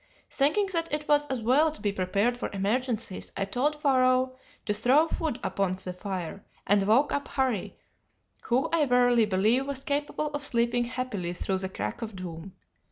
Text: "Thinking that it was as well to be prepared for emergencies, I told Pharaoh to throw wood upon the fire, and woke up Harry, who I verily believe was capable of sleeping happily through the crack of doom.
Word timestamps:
"Thinking 0.31 0.65
that 0.73 0.91
it 0.91 1.07
was 1.07 1.27
as 1.27 1.41
well 1.41 1.69
to 1.69 1.79
be 1.79 1.91
prepared 1.91 2.35
for 2.35 2.49
emergencies, 2.53 3.31
I 3.37 3.45
told 3.45 3.79
Pharaoh 3.79 4.35
to 4.65 4.73
throw 4.73 5.07
wood 5.19 5.39
upon 5.43 5.73
the 5.83 5.93
fire, 5.93 6.43
and 6.65 6.87
woke 6.87 7.13
up 7.13 7.27
Harry, 7.27 7.77
who 8.45 8.67
I 8.73 8.87
verily 8.87 9.25
believe 9.27 9.67
was 9.67 9.83
capable 9.83 10.29
of 10.31 10.43
sleeping 10.43 10.85
happily 10.85 11.33
through 11.33 11.59
the 11.59 11.69
crack 11.69 12.01
of 12.01 12.15
doom. 12.15 12.55